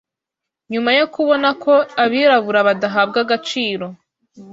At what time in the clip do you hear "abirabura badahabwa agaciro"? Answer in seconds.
2.03-3.85